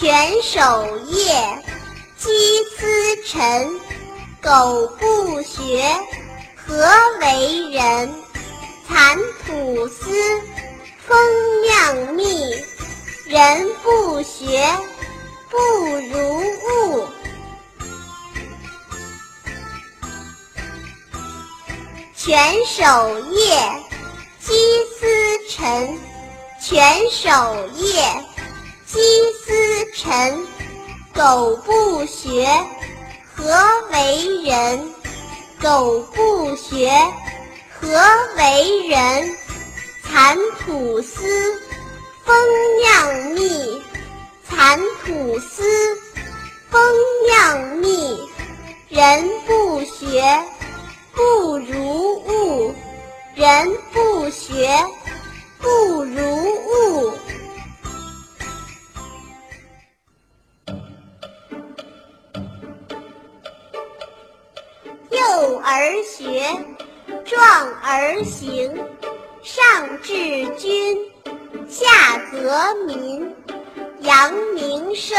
[0.00, 1.58] 犬守夜，
[2.16, 2.28] 鸡
[2.76, 3.68] 司晨。
[4.40, 5.82] 苟不学，
[6.54, 6.86] 何
[7.20, 8.14] 为人？
[8.86, 10.08] 蚕吐丝，
[11.04, 11.18] 风
[11.62, 12.54] 酿蜜。
[13.26, 14.70] 人不学，
[15.50, 16.42] 不如
[16.92, 17.08] 物。
[22.14, 23.82] 犬守夜，
[24.38, 24.54] 鸡
[24.96, 25.98] 司晨。
[26.62, 27.30] 犬守
[27.74, 28.04] 夜，
[28.90, 28.98] 鸡
[29.44, 30.46] 司晨。
[31.14, 32.48] 苟不学。
[33.34, 33.44] 何
[33.92, 34.92] 为人？
[35.60, 36.90] 苟不学，
[37.78, 37.88] 何
[38.36, 39.36] 为人？
[40.04, 41.60] 蚕吐丝，
[42.24, 42.34] 蜂
[42.80, 43.82] 酿蜜。
[44.48, 45.62] 蚕吐丝，
[46.70, 46.80] 蜂
[47.26, 48.18] 酿蜜。
[48.88, 50.22] 人不学，
[51.12, 52.74] 不如物。
[53.34, 54.68] 人不学，
[55.58, 55.68] 不
[56.04, 57.17] 如物。
[65.70, 66.42] 而学，
[67.26, 67.46] 壮
[67.82, 68.74] 而行。
[69.42, 69.62] 上
[70.02, 70.96] 治君，
[71.68, 71.86] 下
[72.32, 73.36] 则民。
[74.00, 75.18] 扬名声，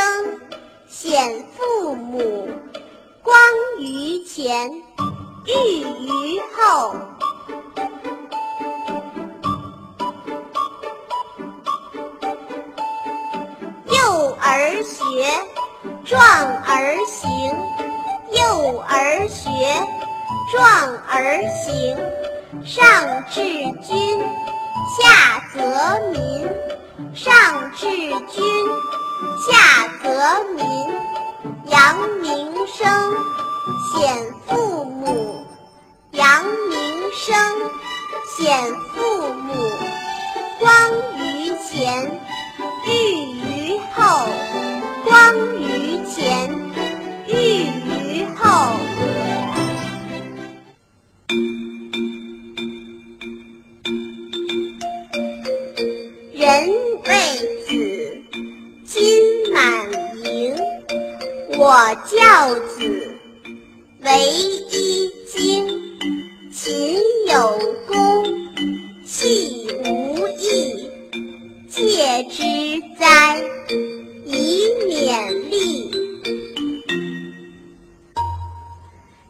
[0.87, 2.49] 显父母。
[3.21, 3.35] 光
[3.77, 4.71] 于前，
[5.45, 6.95] 裕于后。
[13.85, 15.31] 幼儿学，
[16.03, 16.19] 壮
[16.65, 17.29] 而行。
[18.31, 19.49] 幼儿学，
[20.51, 21.97] 壮而行。
[22.65, 23.41] 上治
[23.81, 24.19] 君，
[24.97, 25.59] 下则
[26.11, 26.49] 民。
[27.13, 27.87] 上治
[28.27, 28.43] 君，
[29.45, 30.63] 下则民。
[31.67, 32.87] 扬名声，
[61.71, 62.81] 我教子，
[63.99, 64.09] 为
[64.71, 65.67] 一经。
[66.51, 66.97] 勤
[67.27, 68.25] 有功，
[69.05, 70.89] 戏无益。
[71.69, 72.41] 戒之
[72.99, 73.37] 哉，
[74.25, 75.91] 以勉励。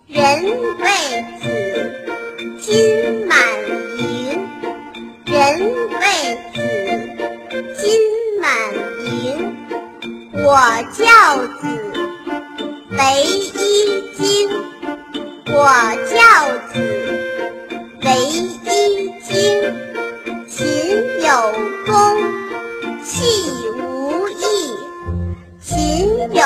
[0.07, 0.41] 人
[0.79, 0.87] 谓
[1.41, 1.43] 子，
[2.61, 3.37] 金满
[3.97, 3.99] 盈。
[5.25, 6.07] 人谓
[6.53, 6.57] 子，
[7.75, 7.99] 金
[8.39, 8.47] 满
[9.03, 9.13] 盈。
[10.41, 10.55] 我
[10.93, 11.05] 教
[11.61, 11.61] 子，
[12.99, 14.19] 为一经。
[15.47, 15.57] 我
[16.11, 16.19] 教
[16.73, 16.75] 子，
[18.03, 18.67] 为一
[19.21, 19.27] 经。
[20.49, 20.57] 勤
[21.21, 21.27] 有
[21.85, 21.93] 功，
[23.01, 23.07] 戏
[23.77, 24.37] 无益。
[25.61, 25.69] 勤
[26.33, 26.43] 有